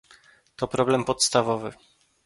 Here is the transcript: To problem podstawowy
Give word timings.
To 0.57 0.67
problem 0.67 1.03
podstawowy 1.05 1.71